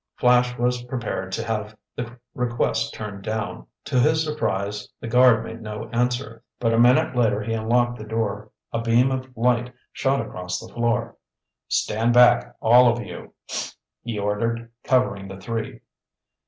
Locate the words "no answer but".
5.61-6.73